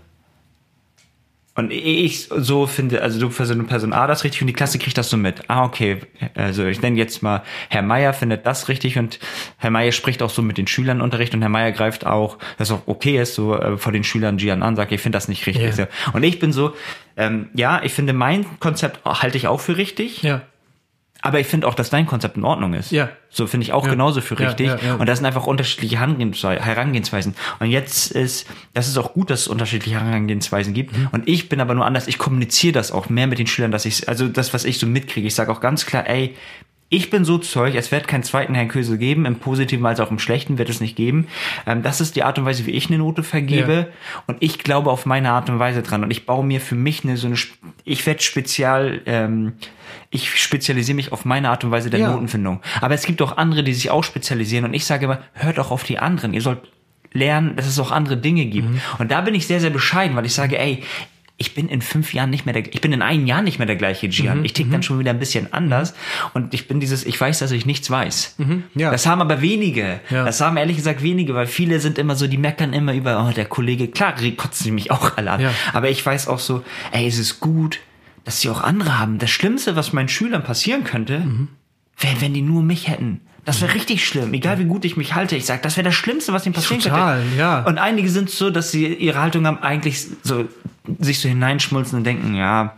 [1.57, 4.53] Und ich so finde, also du für so eine Person A das richtig und die
[4.53, 5.49] Klasse kriegt das so mit.
[5.49, 6.01] Ah, okay.
[6.35, 9.19] Also ich nenne jetzt mal, Herr Meier findet das richtig und
[9.57, 12.69] Herr Meier spricht auch so mit den Schülern Unterricht und Herr Meier greift auch, das
[12.69, 15.47] auch okay ist, so äh, vor den Schülern Gian an, sagt, ich finde das nicht
[15.47, 15.73] richtig.
[15.73, 15.87] So.
[16.13, 16.75] Und ich bin so,
[17.17, 20.21] ähm, ja, ich finde mein Konzept halte ich auch für richtig.
[20.21, 20.43] Ja.
[21.21, 22.91] Aber ich finde auch, dass dein Konzept in Ordnung ist.
[22.91, 23.09] Ja.
[23.29, 23.91] So finde ich auch Ja.
[23.91, 24.67] genauso für richtig.
[24.67, 24.95] ja, ja.
[24.95, 27.35] Und das sind einfach unterschiedliche Herangehenswe- Herangehensweisen.
[27.59, 30.95] Und jetzt ist, das ist auch gut, dass es unterschiedliche Herangehensweisen gibt.
[30.95, 31.09] Mhm.
[31.11, 32.07] Und ich bin aber nur anders.
[32.07, 34.85] Ich kommuniziere das auch mehr mit den Schülern, dass ich, also das, was ich so
[34.87, 35.27] mitkriege.
[35.27, 36.35] Ich sage auch ganz klar, ey,
[36.89, 40.09] ich bin so Zeug, es wird keinen zweiten Herrn Köse geben, im Positiven als auch
[40.09, 41.27] im Schlechten wird es nicht geben.
[41.65, 43.73] Ähm, das ist die Art und Weise, wie ich eine Note vergebe.
[43.73, 44.21] Ja.
[44.25, 46.03] Und ich glaube auf meine Art und Weise dran.
[46.03, 47.35] Und ich baue mir für mich eine so eine,
[47.83, 49.53] ich werde spezial, ähm,
[50.11, 52.11] ich spezialisiere mich auf meine Art und Weise der Ja.
[52.11, 52.61] Notenfindung.
[52.79, 54.63] Aber es gibt auch andere, die sich auch spezialisieren.
[54.63, 56.33] Und ich sage immer, hört auch auf die anderen.
[56.33, 56.71] Ihr sollt
[57.11, 58.69] lernen, dass es auch andere Dinge gibt.
[58.69, 58.81] Mhm.
[58.99, 60.83] Und da bin ich sehr, sehr bescheiden, weil ich sage, ey,
[61.39, 63.67] ich bin in fünf Jahren nicht mehr der, ich bin in einem Jahr nicht mehr
[63.67, 64.11] der gleiche Mhm.
[64.11, 64.45] Gian.
[64.45, 65.93] Ich tick dann schon wieder ein bisschen anders.
[66.33, 68.35] Und ich bin dieses, ich weiß, dass ich nichts weiß.
[68.73, 68.89] Ja.
[68.89, 69.99] Das haben aber wenige.
[70.09, 70.25] Ja.
[70.25, 73.31] Das haben ehrlich gesagt wenige, weil viele sind immer so, die meckern immer über, oh,
[73.31, 75.41] der Kollege, klar, kotzen sie mich auch alle an.
[75.41, 75.51] Ja.
[75.73, 77.79] Aber ich weiß auch so, ey, es ist gut,
[78.23, 79.19] dass sie auch andere haben.
[79.19, 81.49] Das Schlimmste, was meinen Schülern passieren könnte, Mhm.
[81.99, 83.21] wäre, wenn die nur mich hätten.
[83.45, 85.37] Das wäre richtig schlimm, egal wie gut ich mich halte.
[85.37, 87.37] Ich sag, das wäre das Schlimmste, was ihnen passieren Total, könnte.
[87.37, 87.63] ja.
[87.63, 90.45] Und einige sind so, dass sie ihre Haltung haben, eigentlich so
[90.99, 92.77] sich so hineinschmulzen und denken, ja,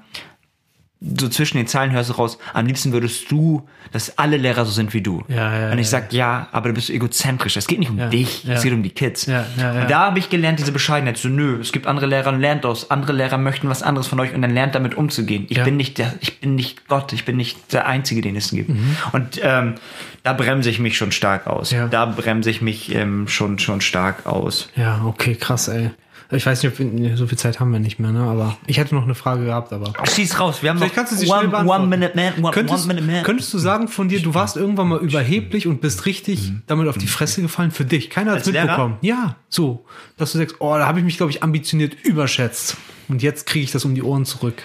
[1.02, 4.72] so zwischen den Zeilen hörst du raus, am liebsten würdest du, dass alle Lehrer so
[4.72, 5.24] sind wie du.
[5.30, 7.56] Ja, ja, Und ich ja, sag, ja, aber du bist egozentrisch.
[7.56, 8.56] Es geht nicht um Ja, dich, ja.
[8.56, 9.26] es geht um die Kids.
[9.26, 9.82] Ja, ja.
[9.84, 11.18] Und da habe ich gelernt, diese Bescheidenheit.
[11.18, 12.92] So, nö, es gibt andere Lehrer und lernt aus.
[12.92, 15.46] Andere Lehrer möchten was anderes von euch und dann lernt damit umzugehen.
[15.48, 18.52] Ich bin nicht der, ich bin nicht Gott, ich bin nicht der Einzige, den es
[18.52, 18.68] gibt.
[18.70, 18.98] Mhm.
[19.14, 19.76] Und ähm,
[20.24, 21.74] da bremse ich mich schon stark aus.
[21.92, 24.70] Da bremse ich mich ähm, schon, schon stark aus.
[24.76, 25.92] Ja, okay, krass, ey.
[26.32, 28.22] Ich weiß nicht, ob wir, so viel Zeit haben wir nicht mehr, ne?
[28.22, 29.94] Aber ich hätte noch eine Frage gehabt, aber.
[30.08, 32.86] Schieß raus, wir haben Vielleicht noch kannst du sie one, one minute man, one, Könntest,
[32.86, 33.24] one minute man.
[33.24, 37.00] könntest du sagen von dir, du warst irgendwann mal überheblich und bist richtig damit auf
[37.00, 38.12] die Fresse gefallen für dich?
[38.12, 38.66] Keiner hat Als Lehrer?
[38.66, 38.98] mitbekommen.
[39.02, 39.86] Ja, so.
[40.18, 42.78] Dass du sagst, oh, da habe ich mich, glaube ich, ambitioniert überschätzt.
[43.08, 44.62] Und jetzt kriege ich das um die Ohren zurück.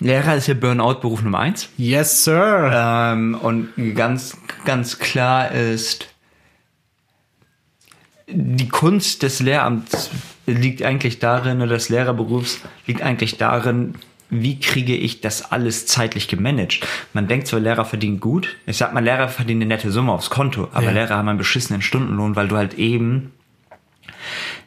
[0.00, 1.68] Lehrer ist ja Burnout-Beruf Nummer eins.
[1.76, 2.72] Yes, Sir.
[2.74, 6.08] Ähm, und ganz, ganz klar ist,
[8.28, 10.10] die Kunst des Lehramts
[10.46, 13.94] liegt eigentlich darin, oder des Lehrerberufs liegt eigentlich darin,
[14.28, 16.84] wie kriege ich das alles zeitlich gemanagt?
[17.12, 18.56] Man denkt zwar, Lehrer verdienen gut.
[18.66, 20.90] Ich sag mal, Lehrer verdienen eine nette Summe aufs Konto, aber Ja.
[20.90, 23.32] Lehrer haben einen beschissenen Stundenlohn, weil du halt eben,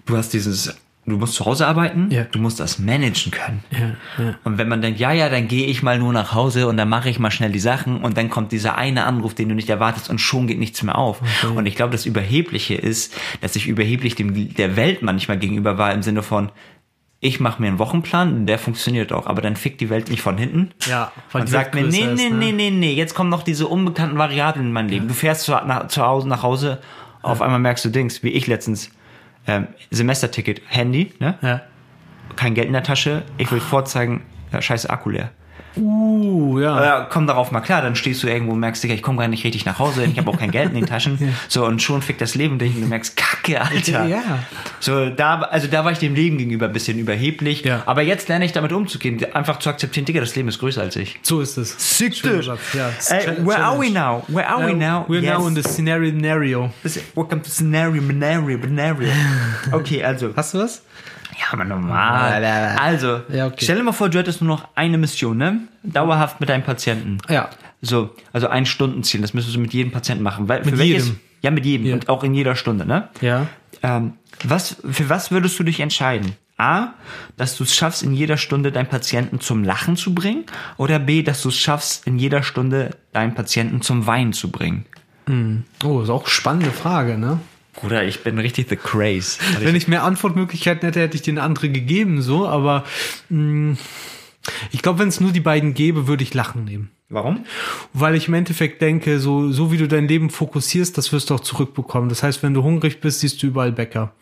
[0.06, 0.78] du hast dieses,
[1.10, 2.24] du musst zu Hause arbeiten, Ja.
[2.24, 3.63] du musst das managen können.
[3.72, 4.36] Ja, ja.
[4.43, 6.89] Und wenn man denkt, ja, ja, dann gehe ich mal nur nach Hause und dann
[6.89, 9.69] mache ich mal schnell die Sachen und dann kommt dieser eine Anruf, den du nicht
[9.69, 11.22] erwartest und schon geht nichts mehr auf.
[11.56, 15.93] Und ich glaube, das Überhebliche ist, dass ich überheblich dem, der Welt manchmal gegenüber war
[15.93, 16.52] im Sinne von,
[17.22, 20.38] ich mache mir einen Wochenplan, der funktioniert auch, aber dann fickt die Welt mich von
[20.38, 20.72] hinten.
[20.88, 22.38] Ja, weil und sagt mir, nee, nee, ist, ne?
[22.38, 25.08] nee, nee, nee, jetzt kommen noch diese unbekannten Variablen in mein Leben.
[25.10, 26.80] Du fährst zu, nach, zu Hause, nach Hause,
[27.22, 28.91] auf einmal merkst du Dings, wie ich letztens,
[29.49, 31.38] ähm, Semesterticket, Handy, ne?
[31.41, 31.62] Ja.
[32.35, 35.31] kein Geld in der Tasche, ich will vorzeigen, ja, scheiße Akku leer.
[35.79, 36.83] Uh, ja.
[36.83, 39.27] Ja, komm darauf mal klar, dann stehst du irgendwo und merkst, Digga, ich komme gar
[39.27, 41.17] nicht richtig nach Hause, ich habe auch kein Geld in den Taschen.
[41.47, 44.05] So, und schon fickt das Leben dich und du merkst, Kacke, Alter.
[44.05, 44.39] Ja.
[44.79, 47.63] So, da, also da war ich dem Leben gegenüber ein bisschen überheblich.
[47.63, 47.81] Ja.
[47.85, 50.95] Aber jetzt lerne ich damit umzugehen, einfach zu akzeptieren, Digga, das Leben ist größer als
[50.95, 51.19] ich.
[51.23, 51.97] So ist es.
[51.97, 52.43] Sick, Schöner.
[52.43, 52.89] Satz, Ja.
[53.09, 54.23] Ey, where are we now?
[54.27, 55.05] Where are we now?
[55.07, 55.47] We're now Yes.
[55.47, 56.71] in the scenario
[57.15, 59.09] Welcome to scenario, scenario, scenario.
[59.71, 60.33] Okay, also.
[60.35, 60.81] Hast du was?
[61.39, 62.43] Ja, aber normal.
[62.78, 63.58] Also, Ja, okay.
[63.62, 65.62] stell dir mal vor, du hättest nur noch eine Mission, ne?
[65.84, 67.17] Dauerhaft mit deinem Patienten.
[67.30, 67.49] Ja.
[67.82, 70.49] So, also ein Stundenziel, das müsstest du mit jedem Patienten machen.
[70.49, 71.19] Weil, Mit für welches, jedem?
[71.41, 71.93] Ja, mit jedem Ja.
[71.93, 73.08] und auch in jeder Stunde, ne?
[73.21, 73.47] Ja.
[73.84, 76.34] Ähm, was, für was würdest du dich entscheiden?
[76.58, 76.89] A,
[77.38, 80.43] dass du es schaffst, in jeder Stunde deinen Patienten zum Lachen zu bringen?
[80.75, 84.86] Oder B, dass du es schaffst, in jeder Stunde deinen Patienten zum Weinen zu bringen?
[85.86, 87.39] Oh, ist auch eine spannende Frage, ne?
[87.81, 89.39] Bruder, ich bin richtig the craze.
[89.59, 92.83] Wenn ich mehr Antwortmöglichkeiten hätte, hätte ich dir eine andere gegeben, so, aber
[93.29, 93.77] mh,
[94.71, 96.91] ich glaube, wenn es nur die beiden gäbe, würde ich Lachen nehmen.
[97.09, 97.45] Warum?
[97.93, 101.35] Weil ich im Endeffekt denke, so, so wie du dein Leben fokussierst, das wirst du
[101.35, 102.09] auch zurückbekommen.
[102.09, 104.13] Das heißt, wenn du hungrig bist, siehst du überall Bäcker.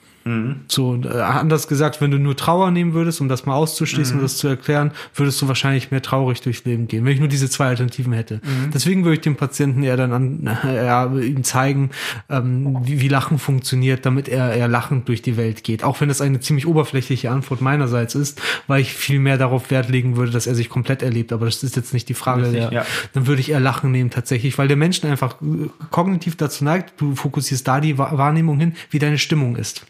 [0.68, 4.22] So, äh, anders gesagt, wenn du nur Trauer nehmen würdest, um das mal auszuschließen und
[4.24, 7.50] das zu erklären, würdest du wahrscheinlich mehr traurig durchs Leben gehen, wenn ich nur diese
[7.50, 8.42] zwei Alternativen hätte.
[8.74, 11.92] Deswegen würde ich dem Patienten eher dann an, äh, ihm zeigen,
[12.30, 15.84] ähm, wie, wie Lachen funktioniert, damit er eher lachend durch die Welt geht.
[15.84, 19.90] Auch wenn das eine ziemlich oberflächliche Antwort meinerseits ist, weil ich viel mehr darauf Wert
[19.90, 21.32] legen würde, dass er sich komplett erlebt.
[21.34, 22.44] Aber das ist jetzt nicht die Frage.
[22.44, 22.86] Ist Der, nicht- ja.
[23.14, 27.00] Dann würde ich eher Lachen nehmen tatsächlich, weil der Mensch einfach äh, kognitiv dazu neigt,
[27.00, 29.86] du fokussierst da die Wa- Wahrnehmung hin, wie deine Stimmung ist.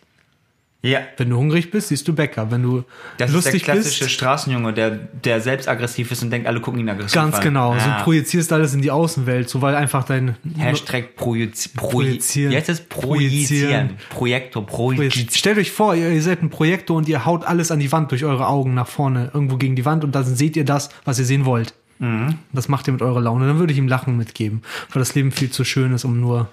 [0.84, 1.00] Ja.
[1.18, 2.52] Wenn du hungrig bist, siehst du Bäcker.
[2.52, 2.84] Wenn du
[3.18, 6.62] Das lustig ist der klassische bist, Straßenjunge, der, der selbst aggressiv ist und denkt, alle
[6.62, 7.42] gucken ihn aggressiv ganz an.
[7.44, 7.74] genau.
[7.74, 7.80] Ah.
[7.80, 11.90] So projizierst alles in die Außenwelt, so weil einfach dein Hashtag projiz Projizieren.
[11.92, 12.52] projizieren.
[12.52, 13.90] Jetzt ist projizieren.
[14.10, 15.30] Projektor, projizieren.
[15.32, 18.12] Stellt euch vor, ihr, ihr seid ein Projektor und ihr haut alles an die Wand
[18.12, 21.18] durch eure Augen nach vorne, irgendwo gegen die Wand und dann seht ihr das, was
[21.20, 21.74] ihr sehen wollt.
[22.00, 22.36] Mhm.
[22.54, 23.48] Das macht ihr mit eurer Laune.
[23.48, 24.62] Dann würde ich ihm Lachen mitgeben,
[24.94, 26.50] weil das Leben viel zu schön ist, um nur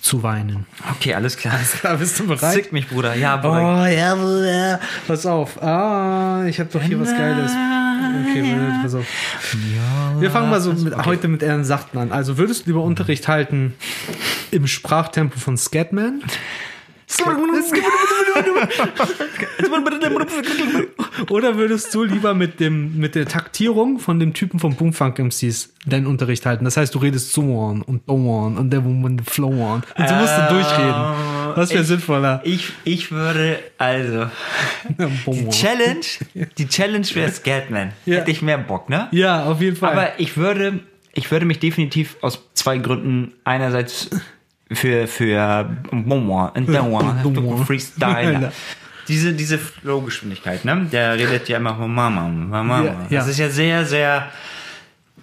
[0.00, 0.66] zu weinen.
[0.92, 1.54] Okay, alles klar.
[1.82, 2.54] Ja, bist du bereit?
[2.54, 3.14] Zick mich, Bruder.
[3.14, 3.82] Ja, Bruder.
[3.82, 4.80] Oh, ja, Bruder.
[5.06, 5.60] Pass auf.
[5.62, 7.50] Ah, ich habe doch hier was Geiles.
[7.50, 9.06] Okay, Bruder, pass auf.
[10.20, 12.12] Wir fangen mal so mit, heute mit eher Sachten an.
[12.12, 13.74] Also würdest du lieber Unterricht halten
[14.50, 16.22] im Sprachtempo von Scatman?
[21.30, 25.72] Oder würdest du lieber mit dem mit der Taktierung von dem Typen von Boomfunk MCs
[25.86, 26.64] deinen Unterricht halten?
[26.64, 29.82] Das heißt, du redest so on und so on und der Woman flow on.
[29.96, 31.56] Und du musst dann durchreden.
[31.56, 32.42] Was wäre sinnvoller?
[32.44, 34.26] Ich, ich würde, also,
[35.26, 36.04] die Challenge,
[36.58, 37.92] die Challenge wäre Scatman.
[38.04, 38.18] Ja.
[38.18, 39.08] Hätte ich mehr Bock, ne?
[39.10, 39.92] Ja, auf jeden Fall.
[39.92, 40.80] Aber ich würde,
[41.14, 44.08] ich würde mich definitiv aus zwei Gründen einerseits
[44.72, 45.68] für, für
[47.66, 48.52] Freestyler.
[49.08, 50.86] Diese, diese Flow-Geschwindigkeit, ne?
[50.92, 52.80] Der redet ja immer von Mama, Mama.
[52.82, 52.94] Ja, ja.
[53.08, 54.28] Das ist ja sehr, sehr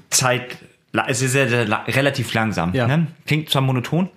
[0.10, 0.58] Zeit,
[1.08, 2.74] es ist sehr, sehr la- relativ langsam.
[2.74, 2.88] Ja.
[2.88, 3.06] Ne?
[3.28, 4.10] Klingt zwar monoton,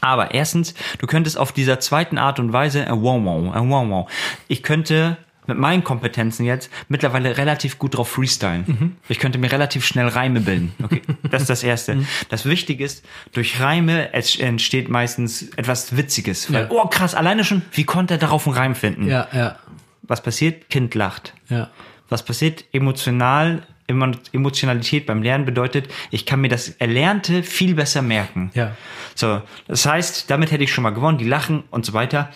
[0.00, 3.88] aber erstens, du könntest auf dieser zweiten Art und Weise, äh, wow, wow, äh, wow,
[3.88, 4.12] wow,
[4.46, 8.96] ich könnte mit meinen Kompetenzen jetzt mittlerweile relativ gut drauf freestylen.
[9.08, 10.72] Ich könnte mir relativ schnell Reime bilden.
[10.82, 12.04] Okay, das ist das Erste.
[12.28, 16.52] Das Wichtige ist, durch Reime entsteht meistens etwas Witziges.
[16.52, 16.70] Weil, Ja.
[16.70, 19.06] oh krass, alleine schon, wie konnte er darauf einen Reim finden?
[19.08, 19.56] Ja, ja,
[20.02, 20.68] Was passiert?
[20.70, 21.34] Kind lacht.
[21.48, 21.70] ja.
[22.10, 22.66] Was passiert?
[22.72, 28.50] Emotional, Emo- Emotionalität beim Lernen bedeutet, ich kann mir das Erlernte viel besser merken.
[28.54, 28.76] Ja.
[29.14, 32.30] So, das heißt, damit hätte ich schon mal gewonnen, die lachen und so weiter.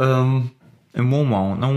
[0.00, 0.50] Ähm,
[0.94, 1.76] im Moment, im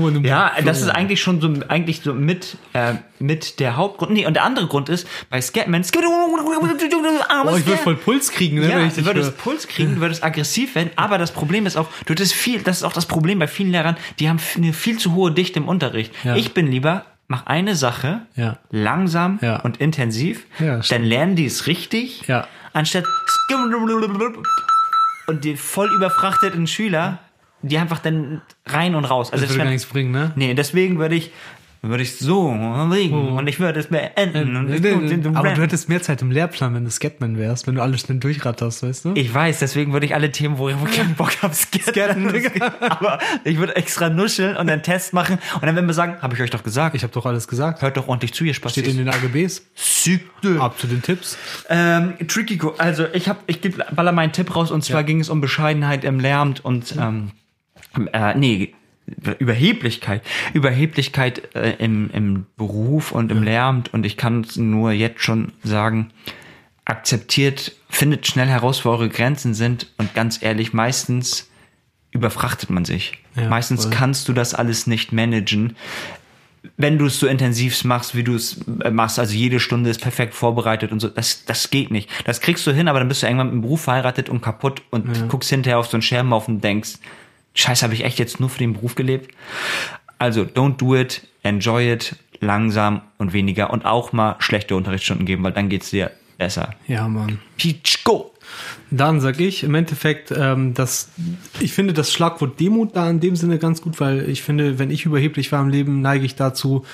[0.00, 0.26] Moment.
[0.26, 4.12] Ja, das ist eigentlich schon so, eigentlich so mit, äh, mit der Hauptgrund.
[4.12, 8.68] Nee, und der andere Grund ist, bei Scatman, Oh, ich würde voll Puls kriegen, ne,
[8.68, 9.38] ja, wenn ich du würdest.
[9.38, 12.78] Puls kriegen, du würdest aggressiv werden, aber das Problem ist auch, du hättest viel, das
[12.78, 15.66] ist auch das Problem bei vielen Lehrern, die haben eine viel zu hohe Dichte im
[15.68, 16.12] Unterricht.
[16.24, 16.36] Ja.
[16.36, 18.58] Ich bin lieber, mach eine Sache, Ja.
[18.70, 19.60] langsam Ja.
[19.60, 22.24] und intensiv, dann lernen die es richtig,
[22.74, 23.04] anstatt
[25.26, 27.18] und die voll überfrachteten Schüler,
[27.62, 29.32] die einfach dann rein und raus.
[29.32, 30.32] Also Das würde wär- gar nichts bringen, ne?
[30.36, 31.30] Nee, deswegen würde ich,
[31.84, 32.54] würde ich so
[32.92, 34.54] liegen und ich würde es beenden.
[34.56, 35.36] Und Hm.
[35.36, 38.18] Aber du hättest mehr Zeit im Lehrplan, wenn du Scatman wärst, wenn du alles schnell
[38.18, 39.12] durchratterst, weißt du?
[39.16, 42.32] Ich weiß, deswegen würde ich alle Themen, wo ich keinen Bock habe, scannen.
[42.80, 46.36] Aber ich würde extra nuscheln und einen Test machen und dann werden wir sagen, habe
[46.36, 46.94] ich euch doch gesagt.
[46.94, 47.82] Ich habe doch alles gesagt.
[47.82, 48.70] Hört doch ordentlich zu, ihr Spaß.
[48.70, 49.66] Steht in den AGBs.
[49.74, 50.60] Süchte.
[50.60, 51.36] Ab zu den Tipps.
[51.68, 55.06] Ähm, Tricky, also ich habe, ich gebe baller meinen Tipp raus und zwar Ja.
[55.06, 57.30] ging es um Bescheidenheit im Lärm und ähm,
[58.12, 58.74] äh, nee
[59.38, 65.22] Überheblichkeit, Überheblichkeit äh, im, im Beruf und im Lärm und ich kann es nur jetzt
[65.22, 66.12] schon sagen,
[66.84, 71.50] akzeptiert, findet schnell heraus, wo eure Grenzen sind und ganz ehrlich, meistens
[72.12, 73.18] überfrachtet man sich.
[73.34, 73.92] Ja, meistens voll.
[73.92, 75.76] kannst du das alles nicht managen
[76.76, 80.00] wenn du es so intensiv machst, wie du es äh, machst, also jede Stunde ist
[80.00, 82.08] perfekt vorbereitet und so, das, das geht nicht.
[82.24, 84.82] Das kriegst du hin, aber dann bist du irgendwann mit dem Beruf verheiratet und kaputt
[84.90, 86.94] und guckst hinterher auf so einen Scherben auf und denkst,
[87.54, 89.34] scheiße, habe ich echt jetzt nur für den Beruf gelebt?
[90.18, 95.42] Also, don't do it, enjoy it, langsam und weniger und auch mal schlechte Unterrichtsstunden geben,
[95.44, 96.74] weil dann geht's dir besser.
[96.88, 97.38] Ja, Mann.
[97.56, 98.32] Peach, go!
[98.90, 101.10] Dann sag ich im Endeffekt, ähm, dass
[101.60, 104.90] ich finde das Schlagwort Demut da in dem Sinne ganz gut, weil ich finde, wenn
[104.90, 106.84] ich überheblich war im Leben, neige ich dazu,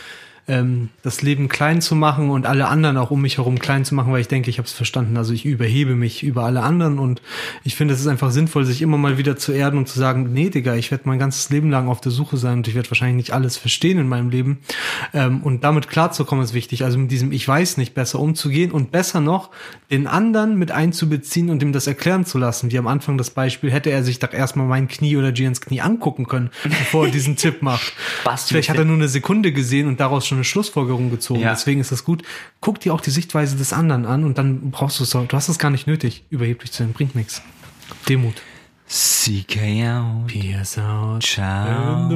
[0.49, 3.95] ähm, das Leben klein zu machen und alle anderen auch um mich herum klein zu
[3.95, 5.17] machen, weil ich denke, ich habe es verstanden.
[5.17, 7.23] Also ich überhebe mich über alle anderen und
[7.65, 10.33] ich finde, es ist einfach sinnvoll, sich immer mal wieder zu erden und zu sagen,
[10.33, 12.91] nee, Digga, ich werde mein ganzes Leben lang auf der Suche sein und ich werde
[12.91, 14.59] wahrscheinlich nicht alles verstehen in meinem Leben.
[15.13, 16.85] Ähm, und damit klarzukommen ist wichtig.
[16.85, 19.51] Also mit diesem Ich weiß nicht besser umzugehen und besser noch,
[19.91, 22.71] den anderen mit einzubeziehen und ihm das erklären zu lassen.
[22.71, 25.81] Wie am Anfang das Beispiel, hätte er sich doch erstmal mein Knie oder Gians Knie
[25.81, 27.93] angucken können, bevor er diesen Tipp macht.
[28.47, 31.41] Vielleicht hat er nur eine Sekunde gesehen und daraus schon eine Schlussfolgerung gezogen.
[31.41, 31.51] Ja.
[31.51, 32.23] Deswegen ist das gut.
[32.61, 35.15] Guck dir auch die Sichtweise des anderen an und dann brauchst du es.
[35.15, 36.93] auch- Du hast es gar nicht nötig, überheblich zu sein.
[36.93, 37.43] Bringt nichts.
[38.09, 38.35] Demut.
[38.87, 40.29] Seek out.
[40.29, 41.23] Peace out.
[41.23, 42.09] Ciao.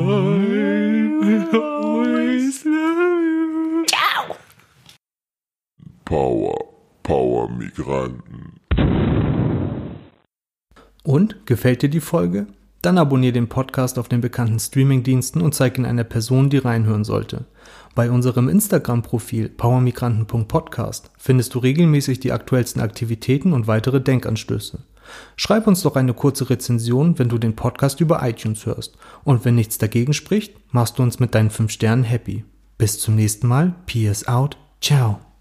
[6.05, 6.55] Power,
[7.03, 8.53] Power Migranten.
[11.05, 12.47] Und gefällt dir die Folge?
[12.83, 17.05] Dann abonniere den Podcast auf den bekannten Streamingdiensten und zeig ihn einer Person, die reinhören
[17.05, 17.45] sollte.
[17.95, 24.79] Bei unserem Instagram-Profil powermigranten.podcast findest du regelmäßig die aktuellsten Aktivitäten und weitere Denkanstöße.
[25.37, 28.97] Schreib uns doch eine kurze Rezension, wenn du den Podcast über iTunes hörst.
[29.25, 32.45] Und wenn nichts dagegen spricht, machst du uns mit deinen 5 Sternen happy.
[32.79, 33.75] Bis zum nächsten Mal.
[33.87, 34.57] Peace out.
[34.81, 35.32] Ciao.